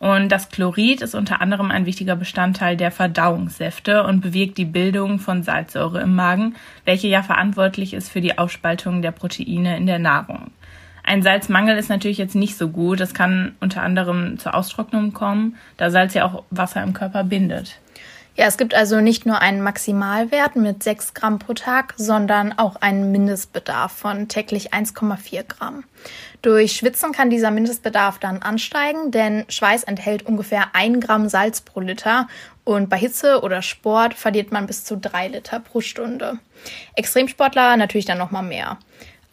und 0.00 0.32
das 0.32 0.48
Chlorid 0.48 1.00
ist 1.00 1.14
unter 1.14 1.40
anderem 1.40 1.70
ein 1.70 1.86
wichtiger 1.86 2.16
Bestandteil 2.16 2.76
der 2.76 2.90
Verdauungssäfte 2.90 4.02
und 4.02 4.20
bewirkt 4.20 4.58
die 4.58 4.64
Bildung 4.64 5.20
von 5.20 5.44
Salzsäure 5.44 6.00
im 6.00 6.16
Magen, 6.16 6.56
welche 6.84 7.06
ja 7.06 7.22
verantwortlich 7.22 7.94
ist 7.94 8.08
für 8.08 8.20
die 8.20 8.38
Aufspaltung 8.38 9.00
der 9.00 9.12
Proteine 9.12 9.76
in 9.76 9.86
der 9.86 10.00
Nahrung. 10.00 10.50
Ein 11.04 11.22
Salzmangel 11.22 11.78
ist 11.78 11.88
natürlich 11.88 12.18
jetzt 12.18 12.34
nicht 12.34 12.58
so 12.58 12.68
gut. 12.70 13.00
Es 13.00 13.14
kann 13.14 13.54
unter 13.60 13.84
anderem 13.84 14.40
zur 14.40 14.56
Austrocknung 14.56 15.12
kommen, 15.12 15.54
da 15.76 15.92
Salz 15.92 16.14
ja 16.14 16.24
auch 16.24 16.42
Wasser 16.50 16.82
im 16.82 16.94
Körper 16.94 17.22
bindet. 17.22 17.78
Ja, 18.38 18.46
es 18.46 18.58
gibt 18.58 18.74
also 18.74 19.00
nicht 19.00 19.24
nur 19.24 19.40
einen 19.40 19.62
Maximalwert 19.62 20.56
mit 20.56 20.82
6 20.82 21.14
Gramm 21.14 21.38
pro 21.38 21.54
Tag, 21.54 21.94
sondern 21.96 22.52
auch 22.58 22.76
einen 22.76 23.10
Mindestbedarf 23.10 23.92
von 23.92 24.28
täglich 24.28 24.74
1,4 24.74 25.44
Gramm. 25.44 25.84
Durch 26.42 26.72
Schwitzen 26.72 27.12
kann 27.12 27.30
dieser 27.30 27.50
Mindestbedarf 27.50 28.18
dann 28.18 28.42
ansteigen, 28.42 29.10
denn 29.10 29.46
Schweiß 29.48 29.84
enthält 29.84 30.26
ungefähr 30.26 30.74
1 30.74 31.04
Gramm 31.04 31.30
Salz 31.30 31.62
pro 31.62 31.80
Liter 31.80 32.28
und 32.64 32.90
bei 32.90 32.98
Hitze 32.98 33.40
oder 33.40 33.62
Sport 33.62 34.12
verliert 34.12 34.52
man 34.52 34.66
bis 34.66 34.84
zu 34.84 34.98
3 34.98 35.28
Liter 35.28 35.60
pro 35.60 35.80
Stunde. 35.80 36.38
Extremsportler 36.94 37.78
natürlich 37.78 38.06
dann 38.06 38.18
nochmal 38.18 38.42
mehr. 38.42 38.76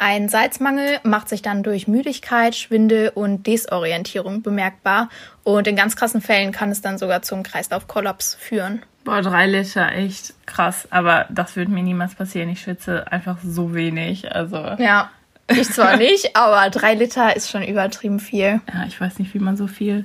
Ein 0.06 0.28
Salzmangel 0.28 1.00
macht 1.04 1.30
sich 1.30 1.42
dann 1.42 1.64
durch 1.64 1.88
Müdigkeit, 1.88 2.58
Schwindel 2.58 3.14
und 3.16 3.48
Desorientierung 3.48 4.42
bemerkbar 4.42 5.08
und 5.44 5.66
in 5.66 5.78
ganz 5.78 5.96
krassen 5.96 6.20
Fällen 6.20 6.52
kann 6.52 6.72
es 6.72 6.82
dann 6.82 6.98
sogar 6.98 7.22
zum 7.22 7.42
Kreislaufkollaps 7.42 8.36
führen. 8.36 8.82
Boah, 9.06 9.22
drei 9.22 9.48
Liter, 9.48 9.94
echt 9.94 10.34
krass. 10.46 10.90
Aber 10.92 11.26
das 11.30 11.56
würde 11.56 11.72
mir 11.72 11.84
niemals 11.84 12.16
passieren. 12.16 12.50
Ich 12.50 12.60
schwitze 12.60 13.10
einfach 13.14 13.38
so 13.46 13.74
wenig. 13.74 14.30
Also. 14.36 14.58
Ja, 14.78 15.10
ich 15.48 15.70
zwar 15.70 15.96
nicht, 16.10 16.36
aber 16.36 16.70
drei 16.70 16.96
Liter 16.96 17.34
ist 17.38 17.50
schon 17.50 17.64
übertrieben 17.64 18.20
viel. 18.20 18.60
Ja, 18.74 18.84
ich 18.86 19.00
weiß 19.00 19.20
nicht, 19.20 19.34
wie 19.34 19.40
man 19.40 19.56
so 19.56 19.68
viel. 19.68 20.04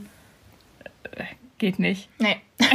Äh, 1.10 1.24
geht 1.58 1.80
nicht. 1.80 2.08
Nee. 2.20 2.36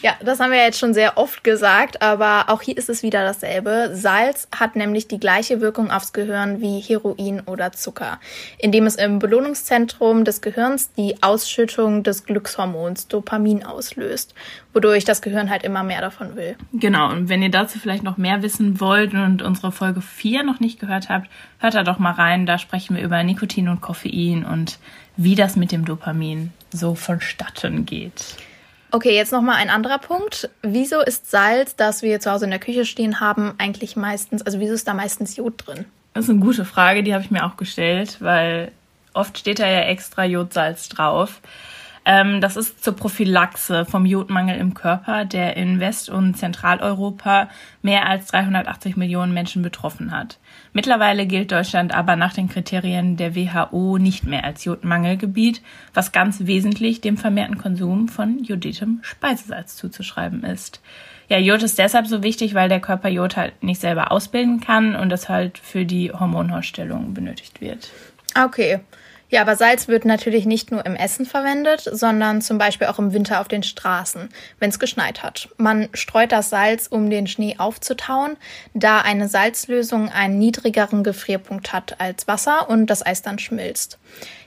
Ja, 0.00 0.12
das 0.20 0.38
haben 0.38 0.52
wir 0.52 0.58
jetzt 0.58 0.78
schon 0.78 0.94
sehr 0.94 1.18
oft 1.18 1.42
gesagt, 1.42 2.02
aber 2.02 2.44
auch 2.48 2.62
hier 2.62 2.76
ist 2.76 2.88
es 2.88 3.02
wieder 3.02 3.24
dasselbe. 3.24 3.90
Salz 3.92 4.46
hat 4.56 4.76
nämlich 4.76 5.08
die 5.08 5.18
gleiche 5.18 5.60
Wirkung 5.60 5.90
aufs 5.90 6.12
Gehirn 6.12 6.60
wie 6.60 6.78
Heroin 6.78 7.40
oder 7.46 7.72
Zucker, 7.72 8.20
indem 8.58 8.86
es 8.86 8.94
im 8.94 9.18
Belohnungszentrum 9.18 10.24
des 10.24 10.40
Gehirns 10.40 10.92
die 10.92 11.20
Ausschüttung 11.20 12.04
des 12.04 12.24
Glückshormons 12.24 13.08
Dopamin 13.08 13.64
auslöst, 13.64 14.34
wodurch 14.72 15.04
das 15.04 15.20
Gehirn 15.20 15.50
halt 15.50 15.64
immer 15.64 15.82
mehr 15.82 16.00
davon 16.00 16.36
will. 16.36 16.56
Genau, 16.72 17.10
und 17.10 17.28
wenn 17.28 17.42
ihr 17.42 17.50
dazu 17.50 17.80
vielleicht 17.80 18.04
noch 18.04 18.18
mehr 18.18 18.42
wissen 18.42 18.80
wollt 18.80 19.14
und 19.14 19.42
unsere 19.42 19.72
Folge 19.72 20.00
4 20.00 20.44
noch 20.44 20.60
nicht 20.60 20.78
gehört 20.78 21.08
habt, 21.08 21.28
hört 21.58 21.74
da 21.74 21.82
doch 21.82 21.98
mal 21.98 22.12
rein, 22.12 22.46
da 22.46 22.58
sprechen 22.58 22.94
wir 22.94 23.02
über 23.02 23.20
Nikotin 23.24 23.68
und 23.68 23.80
Koffein 23.80 24.44
und 24.44 24.78
wie 25.16 25.34
das 25.34 25.56
mit 25.56 25.72
dem 25.72 25.84
Dopamin 25.84 26.52
so 26.70 26.94
vonstatten 26.94 27.84
geht. 27.84 28.36
Okay, 28.90 29.14
jetzt 29.14 29.32
noch 29.32 29.42
mal 29.42 29.56
ein 29.56 29.68
anderer 29.68 29.98
Punkt. 29.98 30.48
Wieso 30.62 31.00
ist 31.00 31.30
Salz, 31.30 31.76
das 31.76 32.02
wir 32.02 32.20
zu 32.20 32.30
Hause 32.30 32.46
in 32.46 32.50
der 32.50 32.60
Küche 32.60 32.86
stehen 32.86 33.20
haben, 33.20 33.54
eigentlich 33.58 33.96
meistens, 33.96 34.42
also 34.42 34.60
wieso 34.60 34.72
ist 34.72 34.88
da 34.88 34.94
meistens 34.94 35.36
Jod 35.36 35.66
drin? 35.66 35.84
Das 36.14 36.24
ist 36.24 36.30
eine 36.30 36.40
gute 36.40 36.64
Frage, 36.64 37.02
die 37.02 37.12
habe 37.12 37.22
ich 37.22 37.30
mir 37.30 37.44
auch 37.44 37.56
gestellt, 37.56 38.16
weil 38.20 38.72
oft 39.12 39.36
steht 39.38 39.58
da 39.58 39.66
ja 39.68 39.80
extra 39.80 40.24
Jodsalz 40.24 40.88
drauf. 40.88 41.40
Ähm, 42.10 42.40
das 42.40 42.56
ist 42.56 42.82
zur 42.82 42.96
Prophylaxe 42.96 43.84
vom 43.84 44.06
Jodmangel 44.06 44.56
im 44.56 44.72
Körper, 44.72 45.26
der 45.26 45.58
in 45.58 45.78
West- 45.78 46.08
und 46.08 46.38
Zentraleuropa 46.38 47.50
mehr 47.82 48.08
als 48.08 48.28
380 48.28 48.96
Millionen 48.96 49.34
Menschen 49.34 49.60
betroffen 49.60 50.10
hat. 50.10 50.38
Mittlerweile 50.72 51.26
gilt 51.26 51.52
Deutschland 51.52 51.94
aber 51.94 52.16
nach 52.16 52.32
den 52.32 52.48
Kriterien 52.48 53.18
der 53.18 53.36
WHO 53.36 53.98
nicht 53.98 54.24
mehr 54.24 54.44
als 54.44 54.64
Jodmangelgebiet, 54.64 55.60
was 55.92 56.10
ganz 56.10 56.46
wesentlich 56.46 57.02
dem 57.02 57.18
vermehrten 57.18 57.58
Konsum 57.58 58.08
von 58.08 58.42
jodiertem 58.42 59.00
Speisesalz 59.02 59.76
zuzuschreiben 59.76 60.44
ist. 60.44 60.80
Ja, 61.28 61.36
Jod 61.36 61.62
ist 61.62 61.78
deshalb 61.78 62.06
so 62.06 62.22
wichtig, 62.22 62.54
weil 62.54 62.70
der 62.70 62.80
Körper 62.80 63.10
Jod 63.10 63.36
halt 63.36 63.62
nicht 63.62 63.82
selber 63.82 64.12
ausbilden 64.12 64.60
kann 64.60 64.96
und 64.96 65.12
es 65.12 65.28
halt 65.28 65.58
für 65.58 65.84
die 65.84 66.10
Hormonherstellung 66.10 67.12
benötigt 67.12 67.60
wird. 67.60 67.90
Okay. 68.34 68.80
Ja, 69.30 69.42
aber 69.42 69.56
Salz 69.56 69.88
wird 69.88 70.06
natürlich 70.06 70.46
nicht 70.46 70.70
nur 70.70 70.86
im 70.86 70.96
Essen 70.96 71.26
verwendet, 71.26 71.82
sondern 71.92 72.40
zum 72.40 72.56
Beispiel 72.56 72.86
auch 72.86 72.98
im 72.98 73.12
Winter 73.12 73.40
auf 73.40 73.48
den 73.48 73.62
Straßen, 73.62 74.30
wenn 74.58 74.70
es 74.70 74.78
geschneit 74.78 75.22
hat. 75.22 75.50
Man 75.58 75.90
streut 75.92 76.32
das 76.32 76.48
Salz, 76.48 76.86
um 76.86 77.10
den 77.10 77.26
Schnee 77.26 77.56
aufzutauen, 77.58 78.38
da 78.72 79.00
eine 79.00 79.28
Salzlösung 79.28 80.08
einen 80.08 80.38
niedrigeren 80.38 81.04
Gefrierpunkt 81.04 81.74
hat 81.74 82.00
als 82.00 82.26
Wasser 82.26 82.70
und 82.70 82.86
das 82.86 83.04
Eis 83.04 83.20
dann 83.20 83.38
schmilzt. 83.38 83.98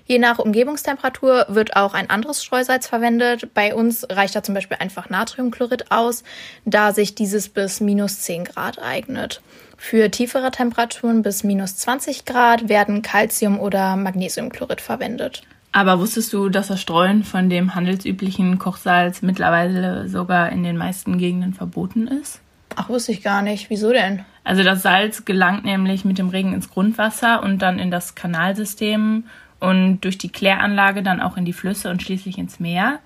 Je 0.06 0.18
nach 0.18 0.40
Umgebungstemperatur 0.40 1.46
wird 1.50 1.76
auch 1.76 1.94
ein 1.94 2.10
anderes 2.10 2.44
Streusalz 2.44 2.88
verwendet. 2.88 3.54
Bei 3.54 3.76
uns 3.76 4.06
reicht 4.10 4.36
da 4.36 4.42
zum 4.42 4.56
Beispiel 4.56 4.78
einfach 4.80 5.10
Natriumchlorid 5.10 5.92
aus, 5.92 6.24
da 6.66 6.92
sich 6.92 7.14
dieses 7.14 7.50
bis 7.50 7.82
minus 7.82 8.22
10 8.22 8.46
Grad 8.46 8.82
eignet. 8.82 9.42
Für 9.84 10.12
tiefere 10.12 10.52
Temperaturen 10.52 11.24
bis 11.24 11.44
minus 11.44 11.76
20 11.76 12.26
Grad 12.26 12.70
werden 12.70 13.02
Calcium- 13.02 13.60
oder 13.60 13.96
Magnesiumchlorid 13.96 14.80
verwendet. 14.80 15.42
Aber 15.72 16.00
wusstest 16.00 16.32
du, 16.32 16.50
dass 16.50 16.68
das 16.68 16.80
Streuen 16.80 17.24
von 17.24 17.50
dem 17.50 17.74
handelsüblichen 17.74 18.60
Kochsalz 18.60 19.24
mittlerweile 19.24 20.08
sogar 20.08 20.52
in 20.52 20.64
den 20.64 20.78
meisten 20.78 21.18
Gegenden 21.18 21.56
verboten 21.56 22.08
ist? 22.08 22.40
Ach, 22.76 22.90
wusste 22.90 23.12
ich 23.12 23.24
gar 23.24 23.42
nicht. 23.42 23.72
Wieso 23.72 23.92
denn? 23.92 24.24
Also 24.44 24.64
das 24.64 24.84
Salz 24.84 25.26
gelangt 25.26 25.66
nämlich 25.66 26.06
mit 26.06 26.20
dem 26.20 26.30
Regen 26.30 26.54
ins 26.54 26.70
Grundwasser 26.70 27.42
und 27.42 27.64
dann 27.64 27.80
in 27.80 27.90
das 27.90 28.14
Kanalsystem 28.14 29.26
und 29.60 30.02
durch 30.02 30.20
die 30.20 30.30
Kläranlage 30.30 31.02
dann 31.02 31.20
auch 31.20 31.38
in 31.38 31.44
die 31.44 31.54
Flüsse 31.54 31.90
und 31.90 32.04
schließlich 32.04 32.38
ins 32.38 32.60
Meer. 32.60 33.00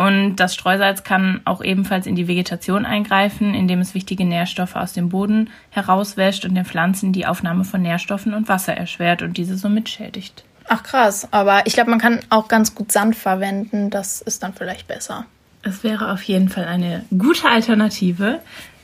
Und 0.00 0.36
das 0.36 0.54
Streusalz 0.54 1.04
kann 1.04 1.42
auch 1.44 1.62
ebenfalls 1.62 2.06
in 2.06 2.14
die 2.14 2.26
Vegetation 2.26 2.86
eingreifen, 2.86 3.52
indem 3.52 3.80
es 3.80 3.92
wichtige 3.92 4.24
Nährstoffe 4.24 4.74
aus 4.74 4.94
dem 4.94 5.10
Boden 5.10 5.50
herauswäscht 5.68 6.46
und 6.46 6.54
den 6.54 6.64
Pflanzen 6.64 7.12
die 7.12 7.26
Aufnahme 7.26 7.64
von 7.64 7.82
Nährstoffen 7.82 8.32
und 8.32 8.48
Wasser 8.48 8.74
erschwert 8.74 9.20
und 9.20 9.36
diese 9.36 9.58
somit 9.58 9.90
schädigt. 9.90 10.42
Ach 10.68 10.82
krass, 10.82 11.28
aber 11.32 11.66
ich 11.66 11.74
glaube, 11.74 11.90
man 11.90 11.98
kann 11.98 12.20
auch 12.30 12.48
ganz 12.48 12.74
gut 12.74 12.92
Sand 12.92 13.14
verwenden, 13.14 13.90
das 13.90 14.22
ist 14.22 14.42
dann 14.42 14.54
vielleicht 14.54 14.88
besser. 14.88 15.26
Es 15.62 15.84
wäre 15.84 16.10
auf 16.10 16.22
jeden 16.22 16.48
Fall 16.48 16.64
eine 16.64 17.04
gute 17.10 17.46
Alternative. 17.46 18.40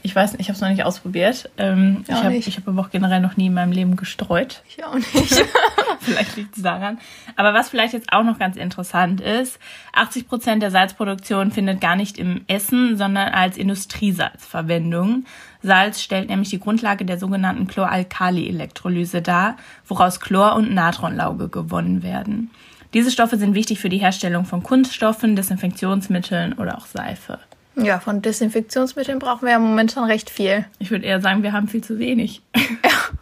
Ich 0.06 0.14
weiß 0.14 0.32
nicht, 0.32 0.42
ich 0.42 0.48
habe 0.48 0.54
es 0.54 0.60
noch 0.60 0.68
nicht 0.68 0.84
ausprobiert. 0.84 1.50
Ähm, 1.58 2.04
ich 2.06 2.14
habe 2.14 2.38
hab 2.38 2.68
aber 2.68 2.80
auch 2.80 2.90
generell 2.90 3.20
noch 3.20 3.36
nie 3.36 3.46
in 3.46 3.54
meinem 3.54 3.72
Leben 3.72 3.96
gestreut. 3.96 4.62
Ich 4.68 4.84
auch 4.84 4.94
nicht. 4.94 5.12
vielleicht 6.00 6.36
liegt 6.36 6.56
es 6.56 6.62
daran. 6.62 6.98
Aber 7.34 7.54
was 7.54 7.70
vielleicht 7.70 7.92
jetzt 7.92 8.12
auch 8.12 8.22
noch 8.22 8.38
ganz 8.38 8.56
interessant 8.56 9.20
ist, 9.20 9.58
80 9.94 10.28
Prozent 10.28 10.62
der 10.62 10.70
Salzproduktion 10.70 11.50
findet 11.50 11.80
gar 11.80 11.96
nicht 11.96 12.18
im 12.18 12.42
Essen, 12.46 12.96
sondern 12.96 13.30
als 13.30 13.56
Industriesalz 13.56 14.46
Verwendung. 14.46 15.24
Salz 15.60 16.00
stellt 16.00 16.28
nämlich 16.28 16.50
die 16.50 16.60
Grundlage 16.60 17.04
der 17.04 17.18
sogenannten 17.18 17.66
Chloralkali-Elektrolyse 17.66 19.22
dar, 19.22 19.56
woraus 19.88 20.20
Chlor 20.20 20.54
und 20.54 20.72
Natronlauge 20.72 21.48
gewonnen 21.48 22.04
werden. 22.04 22.52
Diese 22.94 23.10
Stoffe 23.10 23.38
sind 23.38 23.54
wichtig 23.54 23.80
für 23.80 23.88
die 23.88 23.98
Herstellung 23.98 24.44
von 24.44 24.62
Kunststoffen, 24.62 25.34
Desinfektionsmitteln 25.34 26.52
oder 26.52 26.78
auch 26.78 26.86
Seife. 26.86 27.40
Ja, 27.76 28.00
von 28.00 28.22
Desinfektionsmitteln 28.22 29.18
brauchen 29.18 29.42
wir 29.42 29.52
ja 29.52 29.58
momentan 29.58 30.04
recht 30.04 30.30
viel. 30.30 30.64
Ich 30.78 30.90
würde 30.90 31.04
eher 31.04 31.20
sagen, 31.20 31.42
wir 31.42 31.52
haben 31.52 31.68
viel 31.68 31.84
zu 31.84 31.98
wenig. 31.98 32.42
Ja. 32.54 32.62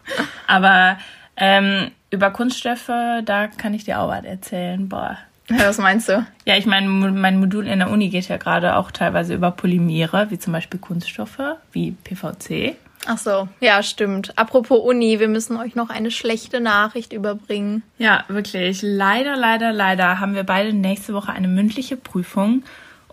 Aber 0.47 0.99
ähm, 1.37 1.91
über 2.11 2.31
Kunststoffe, 2.31 2.87
da 2.87 3.49
kann 3.49 3.75
ich 3.75 3.85
dir 3.85 4.01
auch 4.01 4.09
was 4.09 4.25
erzählen. 4.25 4.89
Boah. 4.89 5.19
Ja, 5.51 5.69
was 5.69 5.79
meinst 5.79 6.09
du? 6.09 6.25
Ja, 6.47 6.57
ich 6.57 6.67
meine, 6.67 6.89
mein 6.89 7.39
Modul 7.39 7.67
in 7.67 7.81
der 7.81 7.91
Uni 7.91 8.09
geht 8.09 8.29
ja 8.29 8.39
gerade 8.39 8.77
auch 8.77 8.91
teilweise 8.91 9.35
über 9.35 9.51
Polymere, 9.51 10.31
wie 10.31 10.39
zum 10.39 10.53
Beispiel 10.53 10.81
Kunststoffe, 10.81 11.41
wie 11.73 11.91
PVC. 11.93 12.77
Ach 13.07 13.19
so, 13.19 13.49
ja, 13.61 13.83
stimmt. 13.83 14.39
Apropos 14.39 14.79
Uni, 14.79 15.21
wir 15.21 15.29
müssen 15.29 15.59
euch 15.59 15.75
noch 15.75 15.91
eine 15.91 16.11
schlechte 16.11 16.61
Nachricht 16.61 17.13
überbringen. 17.13 17.83
Ja, 17.99 18.25
wirklich. 18.29 18.81
Leider, 18.83 19.37
leider, 19.37 19.73
leider 19.73 20.21
haben 20.21 20.35
wir 20.35 20.45
beide 20.45 20.73
nächste 20.73 21.13
Woche 21.13 21.33
eine 21.33 21.49
mündliche 21.49 21.99
Prüfung 21.99 22.63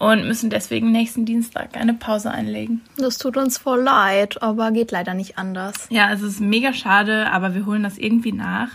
und 0.02 0.28
müssen 0.28 0.50
deswegen 0.50 0.92
nächsten 0.92 1.26
Dienstag 1.26 1.78
eine 1.78 1.94
Pause 1.94 2.32
einlegen. 2.32 2.82
Das 2.98 3.20
tut 3.20 3.38
uns 3.38 3.60
voll 3.60 3.82
leid, 3.84 4.42
aber 4.42 4.72
geht 4.72 4.90
leider 4.90 5.14
nicht 5.14 5.38
anders. 5.38 5.86
Ja, 5.92 6.12
es 6.12 6.24
ist 6.24 6.42
mega 6.42 6.74
schade, 6.74 7.32
aber 7.32 7.54
wir 7.54 7.68
holen 7.68 7.84
das 7.84 8.00
irgendwie 8.00 8.32
nach. 8.32 8.70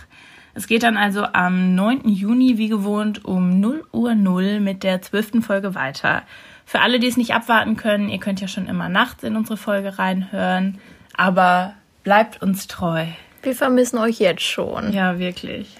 Es 0.53 0.67
geht 0.67 0.83
dann 0.83 0.95
also 0.95 1.25
am 1.25 1.75
9. 1.75 2.07
Juni 2.07 2.57
wie 2.57 2.69
gewohnt 2.69 3.25
um 3.25 3.59
0 3.59 3.85
Uhr 3.91 4.15
0 4.15 4.61
mit 4.61 4.83
der 4.83 5.01
12. 5.01 5.45
Folge 5.45 5.75
weiter. 5.75 6.23
Für 6.65 6.79
alle, 6.79 6.97
die 6.97 7.07
es 7.07 7.17
nicht 7.17 7.33
abwarten 7.33 7.75
können, 7.75 8.07
ihr 8.07 8.19
könnt 8.19 8.39
ja 8.39 8.47
schon 8.47 8.67
immer 8.67 8.87
nachts 8.87 9.23
in 9.23 9.35
unsere 9.35 9.57
Folge 9.57 9.99
reinhören, 9.99 10.79
aber 11.13 11.73
bleibt 12.05 12.41
uns 12.41 12.67
treu. 12.67 13.05
Wir 13.43 13.53
vermissen 13.53 13.97
euch 13.97 14.19
jetzt 14.19 14.43
schon. 14.43 14.93
Ja, 14.93 15.19
wirklich. 15.19 15.75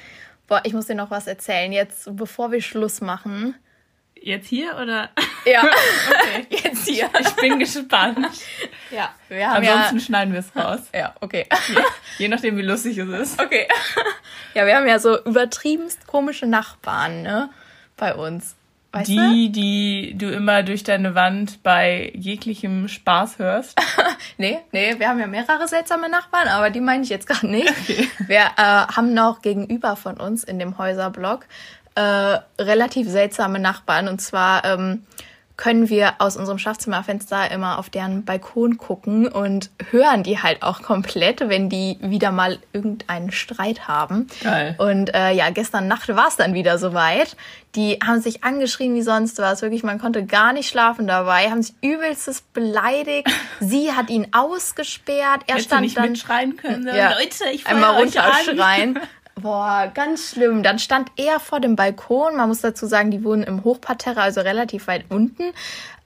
Boah, 0.49 0.59
ich 0.65 0.73
muss 0.73 0.87
dir 0.87 0.95
noch 0.95 1.09
was 1.09 1.25
erzählen. 1.25 1.71
Jetzt, 1.71 2.17
bevor 2.17 2.51
wir 2.51 2.61
Schluss 2.61 2.99
machen, 2.99 3.55
Jetzt 4.27 4.49
hier 4.49 4.75
oder? 4.75 5.09
Ja, 5.45 5.63
okay. 5.63 6.47
jetzt 6.65 6.85
hier. 6.85 7.09
Ich 7.17 7.33
bin 7.35 7.59
gespannt. 7.59 8.27
Ja, 8.91 9.11
wir 9.29 9.49
haben 9.49 9.65
Ansonsten 9.65 9.95
ja... 9.99 10.03
schneiden 10.03 10.33
wir 10.33 10.41
es 10.41 10.53
raus. 10.53 10.81
Ja, 10.93 11.15
okay. 11.21 11.45
Je, 11.69 11.81
je, 12.17 12.27
nachdem, 12.27 12.57
wie 12.57 12.61
lustig 12.61 12.97
es 12.97 13.07
ist. 13.07 13.41
Okay. 13.41 13.69
Ja, 14.53 14.65
wir 14.65 14.75
haben 14.75 14.85
ja 14.85 14.99
so 14.99 15.17
übertriebenst 15.23 16.07
komische 16.07 16.45
Nachbarn, 16.45 17.21
ne? 17.21 17.49
Bei 17.95 18.13
uns. 18.15 18.57
Weißt 18.91 19.09
die, 19.09 19.15
du? 19.15 19.51
die 19.51 20.17
du 20.17 20.29
immer 20.29 20.63
durch 20.63 20.83
deine 20.83 21.13
Wand 21.13 21.61
bei 21.61 22.11
jeglichem 22.15 22.87
Spaß 22.87 23.39
hörst. 23.39 23.79
nee, 24.37 24.59
nee, 24.71 24.95
wir 24.97 25.07
haben 25.07 25.19
ja 25.19 25.27
mehrere 25.27 25.67
seltsame 25.67 26.09
Nachbarn, 26.09 26.47
aber 26.47 26.69
die 26.69 26.81
meine 26.81 27.03
ich 27.03 27.09
jetzt 27.09 27.27
gar 27.27 27.45
nicht. 27.45 27.69
Okay. 27.69 28.09
Wir 28.25 28.39
äh, 28.57 28.57
haben 28.57 29.13
noch 29.13 29.41
gegenüber 29.41 29.95
von 29.95 30.17
uns 30.17 30.43
in 30.43 30.57
dem 30.57 30.77
Häuserblock 30.77 31.45
äh, 31.97 32.39
relativ 32.61 33.09
seltsame 33.09 33.59
Nachbarn. 33.59 34.07
Und 34.07 34.21
zwar 34.21 34.63
ähm, 34.65 35.03
können 35.57 35.89
wir 35.89 36.13
aus 36.19 36.37
unserem 36.37 36.59
Schlafzimmerfenster 36.59 37.49
immer 37.49 37.79
auf 37.79 37.89
deren 37.89 38.23
Balkon 38.23 38.77
gucken 38.77 39.27
und 39.27 39.71
hören 39.89 40.21
die 40.21 40.39
halt 40.39 40.61
auch 40.61 40.83
komplett, 40.83 41.49
wenn 41.49 41.67
die 41.67 41.97
wieder 41.99 42.31
mal 42.31 42.59
irgendeinen 42.73 43.31
Streit 43.31 43.87
haben. 43.87 44.27
Geil. 44.43 44.75
Und 44.77 45.15
äh, 45.15 45.31
ja, 45.31 45.49
gestern 45.49 45.87
Nacht 45.87 46.07
war 46.09 46.27
es 46.27 46.35
dann 46.35 46.53
wieder 46.53 46.77
soweit. 46.77 47.35
Die 47.75 47.99
haben 48.05 48.21
sich 48.21 48.43
angeschrien 48.43 48.93
wie 48.93 49.01
sonst 49.01 49.39
was. 49.39 49.63
Wirklich, 49.63 49.83
man 49.83 49.99
konnte 49.99 50.25
gar 50.25 50.53
nicht 50.53 50.69
schlafen 50.69 51.07
dabei, 51.07 51.49
haben 51.49 51.63
sich 51.63 51.75
übelstes 51.81 52.41
beleidigt. 52.41 53.27
Sie 53.59 53.91
hat 53.91 54.11
ihn 54.11 54.27
ausgesperrt. 54.33 55.41
Er 55.47 55.55
Hättest 55.55 55.65
du 55.65 55.69
stand 55.69 55.81
nicht 55.81 55.97
dann 55.97 56.09
mitschreien 56.11 56.57
können. 56.57 56.87
ja, 56.87 57.13
Leute, 57.13 57.45
ich 57.51 57.65
einmal 57.65 57.99
runterschreien. 57.99 58.99
Boah, 59.39 59.91
ganz 59.93 60.31
schlimm. 60.31 60.63
Dann 60.63 60.79
stand 60.79 61.11
er 61.15 61.39
vor 61.39 61.59
dem 61.59 61.75
Balkon. 61.75 62.37
Man 62.37 62.49
muss 62.49 62.61
dazu 62.61 62.87
sagen, 62.87 63.11
die 63.11 63.23
wohnen 63.23 63.43
im 63.43 63.63
Hochparterre, 63.63 64.21
also 64.21 64.41
relativ 64.41 64.87
weit 64.87 65.05
unten. 65.09 65.53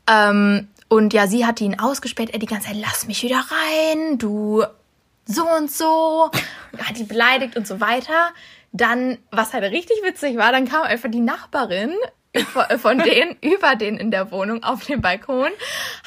Ähm, 0.10 0.68
und 0.90 1.14
ja, 1.14 1.28
sie 1.28 1.46
hatte 1.46 1.64
ihn 1.64 1.80
ausgesperrt. 1.80 2.32
Er 2.32 2.40
die 2.40 2.46
ganze 2.46 2.68
Zeit, 2.68 2.78
lass 2.82 3.08
mich 3.08 3.24
wieder 3.24 3.38
rein, 3.50 4.18
du 4.18 4.66
so 5.26 5.48
und 5.48 5.72
so. 5.72 6.30
Hat 6.78 6.98
die 6.98 7.06
beleidigt 7.06 7.56
und 7.56 7.66
so 7.66 7.80
weiter. 7.80 8.32
Dann, 8.74 9.18
was 9.32 9.54
halt 9.54 9.64
richtig 9.64 9.98
witzig 10.04 10.38
war, 10.38 10.52
dann 10.52 10.68
kam 10.68 10.84
einfach 10.84 11.10
die 11.10 11.20
Nachbarin 11.22 11.94
von- 12.54 12.80
von 12.80 12.98
denen 13.00 13.36
über 13.42 13.76
den 13.76 13.98
in 13.98 14.10
der 14.12 14.32
Wohnung 14.32 14.64
auf 14.64 14.86
dem 14.86 15.02
Balkon, 15.02 15.50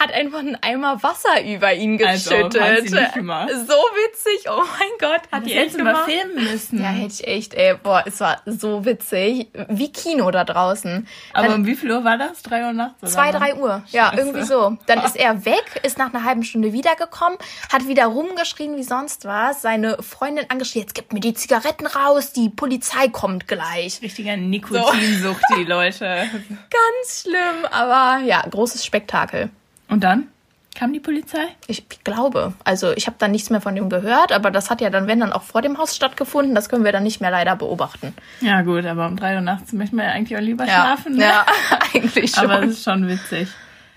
hat 0.01 0.13
einfach 0.13 0.39
einen 0.39 0.57
Eimer 0.63 1.03
Wasser 1.03 1.43
über 1.45 1.73
ihn 1.75 2.03
Als 2.05 2.27
ob, 2.31 2.51
geschüttet. 2.51 2.89
sie 2.89 2.95
nicht 2.95 3.15
gemacht. 3.15 3.51
So 3.51 3.75
witzig, 3.75 4.47
oh 4.51 4.57
mein 4.79 4.89
Gott, 4.99 5.21
hat 5.31 5.43
Das 5.43 5.45
die 5.45 5.53
echt 5.55 5.75
du 5.79 5.85
mal 5.85 5.93
gemacht. 5.93 6.11
filmen 6.11 6.51
müssen. 6.51 6.79
Ja, 6.83 6.89
hätte 6.89 7.13
ich 7.13 7.27
echt, 7.27 7.55
ey, 7.55 7.75
boah, 7.83 8.03
es 8.07 8.21
war 8.21 8.41
so 8.47 8.85
witzig. 8.87 9.49
Wie 9.69 9.93
Kino 9.93 10.31
da 10.31 10.45
draußen. 10.45 11.07
Aber 11.35 11.49
Dann 11.49 11.61
um 11.61 11.67
wie 11.67 11.75
viel 11.75 11.91
Uhr 11.93 12.05
war 12.05 12.17
das? 12.17 12.43
Drei 12.43 12.65
Uhr 12.65 12.73
nachts? 12.73 13.03
Oder 13.03 13.11
zwei, 13.11 13.31
drei 13.31 13.55
Uhr. 13.57 13.83
Ja, 13.91 14.07
Scheiße. 14.11 14.17
irgendwie 14.21 14.43
so. 14.45 14.77
Dann 14.87 14.99
ist 15.05 15.17
er 15.17 15.45
weg, 15.45 15.65
ist 15.83 15.99
nach 15.99 16.13
einer 16.15 16.25
halben 16.25 16.43
Stunde 16.43 16.73
wiedergekommen, 16.73 17.39
hat 17.73 17.87
wieder 17.87 18.07
rumgeschrien 18.07 18.77
wie 18.77 18.83
sonst 18.83 19.25
was, 19.27 19.61
seine 19.63 20.03
Freundin 20.03 20.47
angeschrien, 20.49 20.83
jetzt 20.85 20.95
gib 20.95 21.13
mir 21.13 21.21
die 21.21 21.35
Zigaretten 21.35 21.87
raus, 21.87 22.33
die 22.33 22.49
Polizei 22.49 23.09
kommt 23.09 23.47
gleich. 23.47 24.01
Richtiger 24.03 24.37
Nikotinsucht, 24.37 25.43
die 25.59 25.65
Leute. 25.69 26.14
Ganz 26.71 27.23
schlimm, 27.23 27.65
aber 27.71 28.23
ja, 28.25 28.43
großes 28.49 28.85
Spektakel. 28.85 29.51
Und 29.89 30.03
dann 30.05 30.29
kam 30.75 30.93
die 30.93 30.99
Polizei? 31.01 31.47
Ich 31.69 31.85
glaube. 32.03 32.53
Also 32.65 32.93
ich 32.93 33.07
habe 33.07 33.17
dann 33.21 33.31
nichts 33.31 33.49
mehr 33.51 33.61
von 33.61 33.75
dem 33.77 33.89
gehört, 33.89 34.33
aber 34.33 34.51
das 34.51 34.71
hat 34.71 34.81
ja 34.81 34.91
dann, 34.91 35.07
wenn 35.07 35.21
dann 35.21 35.33
auch 35.33 35.43
vor 35.45 35.63
dem 35.63 35.79
Haus 35.79 35.95
stattgefunden, 35.95 36.55
das 36.55 36.69
können 36.69 36.85
wir 36.85 36.91
dann 36.93 37.05
nicht 37.05 37.21
mehr 37.21 37.31
leider 37.31 37.55
beobachten. 37.55 38.13
Ja 38.41 38.63
gut, 38.63 38.85
aber 38.85 39.07
um 39.07 39.17
drei 39.17 39.37
Uhr 39.37 39.41
nachts 39.41 39.73
möchte 39.73 39.95
man 39.95 40.07
ja 40.07 40.13
eigentlich 40.13 40.37
auch 40.37 40.43
lieber 40.43 40.65
schlafen. 40.65 41.17
Ne? 41.17 41.25
ja 41.25 41.47
eigentlich 41.95 42.33
schon. 42.33 42.51
Aber 42.51 42.65
es 42.65 42.73
ist 42.73 42.85
schon 42.85 43.07
witzig. 43.09 43.49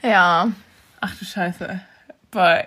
ja, 0.04 0.48
Ach 1.02 1.16
du 1.18 1.26
Scheiße. 1.26 1.80
Boah. 2.32 2.64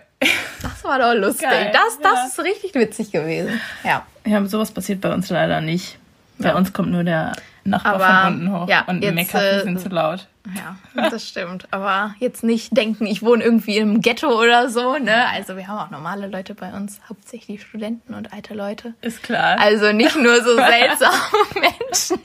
das 0.63 0.85
war 0.85 0.99
doch 0.99 1.15
lustig. 1.15 1.49
Geil, 1.49 1.71
das, 1.73 1.99
das 2.03 2.15
ja. 2.15 2.27
ist 2.27 2.39
richtig 2.41 2.75
witzig 2.75 3.11
gewesen. 3.13 3.61
Ja. 3.85 4.05
Ja, 4.25 4.45
sowas 4.47 4.71
passiert 4.71 5.01
bei 5.01 5.13
uns 5.13 5.31
leider 5.31 5.61
nicht. 5.61 5.99
Bei 6.39 6.49
Ja. 6.51 6.57
uns 6.57 6.73
kommt 6.73 6.91
nur 6.91 7.05
der 7.05 7.33
Nachbar 7.65 7.95
Aber, 7.95 8.25
von 8.25 8.35
unten 8.35 8.53
hoch 8.53 8.69
ja, 8.69 8.85
und 8.87 9.01
die 9.01 9.07
jetzt, 9.07 9.15
Meckerchen 9.15 9.61
äh, 9.61 9.63
sind 9.65 9.81
zu 9.81 9.89
laut. 9.91 10.27
Ja, 10.57 10.77
das 11.11 11.29
stimmt. 11.29 11.69
Aber 11.71 12.15
jetzt 12.19 12.43
nicht 12.43 12.75
denken, 12.77 13.07
ich 13.07 13.23
wohne 13.23 13.45
irgendwie 13.45 13.77
im 13.77 14.01
Ghetto 14.01 14.29
oder 14.41 14.71
so, 14.71 14.97
ne? 14.97 15.27
Also 15.29 15.57
wir 15.57 15.69
haben 15.69 15.79
auch 15.79 15.91
normale 15.91 16.27
Leute 16.29 16.55
bei 16.55 16.73
uns, 16.73 17.01
hauptsächlich 17.09 17.63
Studenten 17.63 18.15
und 18.15 18.33
alte 18.33 18.55
Leute. 18.55 18.95
Ist 19.03 19.23
klar. 19.23 19.59
Also 19.61 19.93
nicht 19.93 20.17
nur 20.17 20.43
so 20.43 20.57
seltsame 20.57 21.21
Menschen. 21.55 22.19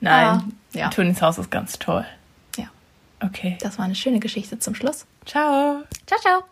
Nein, 0.00 0.26
ah, 0.26 0.42
ja. 0.72 0.88
Tonis 0.90 1.22
Haus 1.22 1.38
ist 1.38 1.50
ganz 1.50 1.78
toll. 1.78 2.04
Ja, 2.58 2.66
Okay. 3.24 3.56
das 3.62 3.78
war 3.78 3.86
eine 3.86 3.94
schöne 3.94 4.20
Geschichte 4.20 4.58
zum 4.58 4.74
Schluss. 4.74 5.06
Ciao. 5.24 5.82
Ciao, 6.06 6.20
ciao. 6.20 6.42